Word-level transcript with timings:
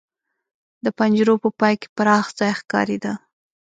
د 0.83 0.85
پنجرو 0.97 1.35
په 1.43 1.49
پای 1.59 1.73
کې 1.81 1.87
پراخ 1.97 2.25
ځای 2.39 2.51
ښکارېده. 2.59 3.13